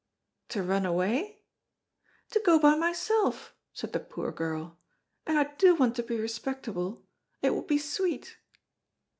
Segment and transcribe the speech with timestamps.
[0.49, 1.43] "To run away?"
[2.31, 4.79] "To go by myself," said the poor girl,
[5.27, 7.03] "and I do want to be respectable,
[7.43, 8.37] it would be sweet."